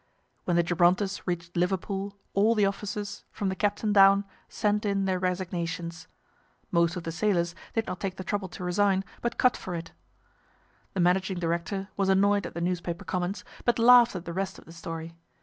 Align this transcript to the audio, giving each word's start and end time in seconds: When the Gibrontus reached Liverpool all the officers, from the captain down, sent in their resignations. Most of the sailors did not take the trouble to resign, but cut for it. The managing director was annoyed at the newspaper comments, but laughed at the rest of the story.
When 0.45 0.55
the 0.57 0.63
Gibrontus 0.63 1.27
reached 1.27 1.55
Liverpool 1.55 2.17
all 2.33 2.55
the 2.55 2.65
officers, 2.65 3.23
from 3.31 3.49
the 3.49 3.55
captain 3.55 3.93
down, 3.93 4.25
sent 4.49 4.83
in 4.83 5.05
their 5.05 5.19
resignations. 5.19 6.07
Most 6.71 6.95
of 6.95 7.03
the 7.03 7.11
sailors 7.11 7.53
did 7.75 7.85
not 7.85 7.99
take 7.99 8.15
the 8.15 8.23
trouble 8.23 8.47
to 8.49 8.63
resign, 8.63 9.03
but 9.21 9.37
cut 9.37 9.55
for 9.55 9.75
it. 9.75 9.91
The 10.95 10.99
managing 11.01 11.37
director 11.37 11.89
was 11.97 12.09
annoyed 12.09 12.47
at 12.47 12.55
the 12.55 12.61
newspaper 12.61 13.05
comments, 13.05 13.43
but 13.63 13.77
laughed 13.77 14.15
at 14.15 14.25
the 14.25 14.33
rest 14.33 14.57
of 14.57 14.65
the 14.65 14.73
story. 14.73 15.13